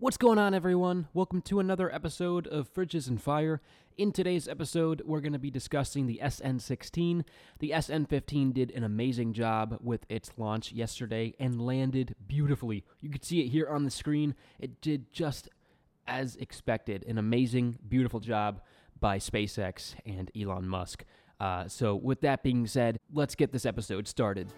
[0.00, 1.08] What's going on, everyone?
[1.12, 3.60] Welcome to another episode of Fridges and Fire.
[3.98, 7.22] In today's episode, we're going to be discussing the SN16.
[7.58, 12.82] The SN15 did an amazing job with its launch yesterday and landed beautifully.
[13.02, 14.36] You can see it here on the screen.
[14.58, 15.50] It did just
[16.06, 17.04] as expected.
[17.06, 18.62] An amazing, beautiful job
[18.98, 21.04] by SpaceX and Elon Musk.
[21.38, 24.48] Uh, so, with that being said, let's get this episode started.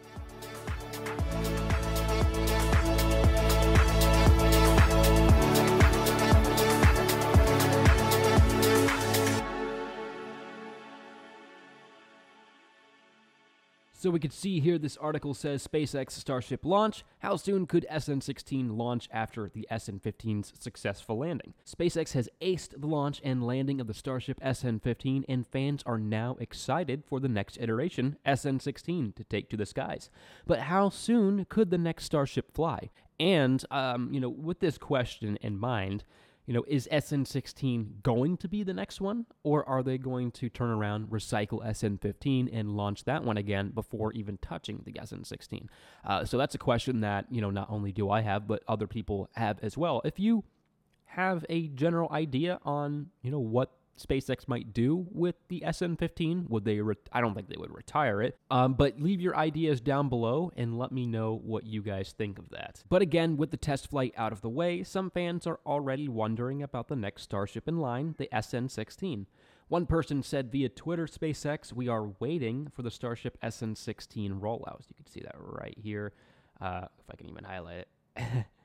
[14.03, 17.05] So we could see here this article says SpaceX Starship launch.
[17.21, 21.55] How soon could SN 16 launch after the SN 15's successful landing?
[21.65, 26.01] SpaceX has aced the launch and landing of the Starship SN 15, and fans are
[26.01, 30.11] now excited for the next iteration, SN 16, to take to the skies.
[30.49, 32.91] But how soon could the next Starship fly?
[33.21, 36.03] And, um, you know, with this question in mind,
[36.53, 40.51] you know, is SN16 going to be the next one, or are they going to
[40.51, 45.69] turn around, recycle SN15, and launch that one again before even touching the SN16?
[46.05, 48.87] Uh, so that's a question that you know not only do I have, but other
[48.87, 50.03] people have as well.
[50.05, 50.45] If you
[51.07, 56.49] have a general idea on you know what SpaceX might do with the SN15.
[56.49, 56.81] Would they?
[56.81, 58.39] Re- I don't think they would retire it.
[58.51, 62.39] Um, but leave your ideas down below and let me know what you guys think
[62.39, 62.83] of that.
[62.89, 66.63] But again, with the test flight out of the way, some fans are already wondering
[66.63, 69.27] about the next Starship in line, the SN16.
[69.69, 74.83] One person said via Twitter, SpaceX, we are waiting for the Starship SN16 rollout.
[74.89, 76.13] You can see that right here.
[76.61, 77.89] Uh, if I can even highlight it.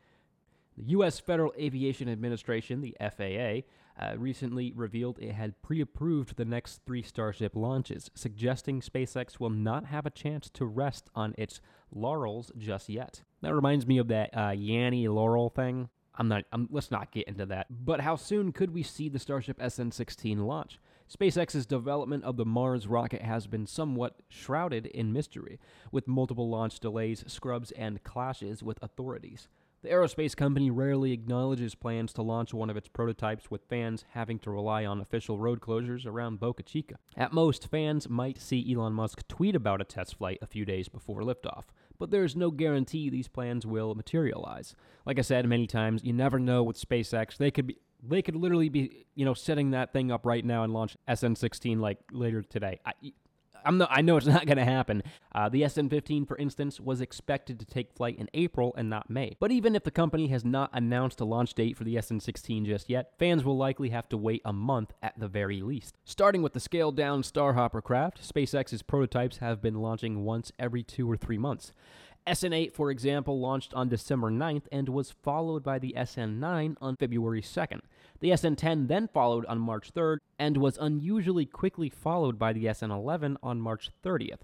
[0.78, 1.20] The U.S.
[1.20, 3.66] Federal Aviation Administration, the FAA,
[4.00, 9.50] uh, recently revealed it had pre approved the next three Starship launches, suggesting SpaceX will
[9.50, 11.61] not have a chance to rest on its
[11.92, 13.23] laurels just yet.
[13.42, 15.89] That reminds me of that uh, Yanny Laurel thing.
[16.14, 16.44] I'm not.
[16.52, 17.66] I'm, let's not get into that.
[17.72, 20.80] But how soon could we see the Starship SN16 launch?
[21.11, 25.60] SpaceX's development of the Mars rocket has been somewhat shrouded in mystery,
[25.92, 29.48] with multiple launch delays, scrubs, and clashes with authorities.
[29.87, 34.37] The aerospace company rarely acknowledges plans to launch one of its prototypes, with fans having
[34.39, 36.95] to rely on official road closures around Boca Chica.
[37.15, 40.89] At most, fans might see Elon Musk tweet about a test flight a few days
[40.89, 41.67] before liftoff,
[41.98, 44.75] but there is no guarantee these plans will materialize.
[45.05, 47.37] Like I said many times, you never know with SpaceX.
[47.37, 50.64] They could be they could literally be, you know, setting that thing up right now
[50.64, 52.80] and launch SN16 like later today.
[52.86, 52.92] I,
[53.67, 55.04] I'm I know it's not going to happen.
[55.33, 59.36] Uh, the SN15, for instance, was expected to take flight in April and not May.
[59.39, 62.89] But even if the company has not announced a launch date for the SN16 just
[62.89, 65.98] yet, fans will likely have to wait a month at the very least.
[66.05, 71.10] Starting with the scaled down Starhopper craft, SpaceX's prototypes have been launching once every two
[71.10, 71.73] or three months.
[72.27, 77.42] SN8, for example, launched on December 9th and was followed by the SN9 on February
[77.42, 77.80] 2nd.
[78.20, 83.37] The SN10 then followed on March 3rd and was unusually quickly followed by the SN11
[83.42, 84.42] on March 30th.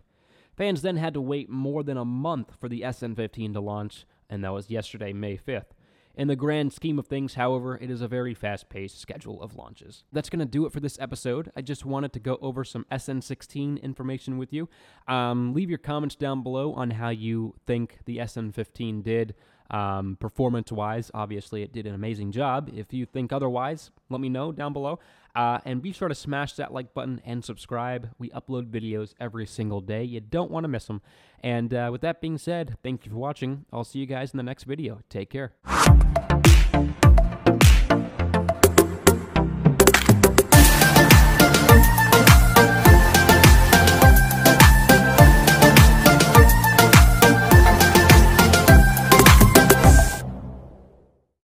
[0.55, 4.43] Fans then had to wait more than a month for the SN15 to launch, and
[4.43, 5.73] that was yesterday, May 5th.
[6.16, 9.56] In the grand scheme of things, however, it is a very fast paced schedule of
[9.56, 10.03] launches.
[10.12, 11.51] That's going to do it for this episode.
[11.56, 14.69] I just wanted to go over some SN16 information with you.
[15.07, 19.34] Um, leave your comments down below on how you think the SN15 did.
[19.73, 22.69] Um, performance wise, obviously, it did an amazing job.
[22.73, 25.00] If you think otherwise, let me know down below.
[25.35, 28.11] Uh, and be sure to smash that like button and subscribe.
[28.19, 30.03] We upload videos every single day.
[30.03, 31.01] You don't want to miss them.
[31.41, 33.66] And uh, with that being said, thank you for watching.
[33.73, 35.00] I'll see you guys in the next video.
[35.09, 35.53] Take care.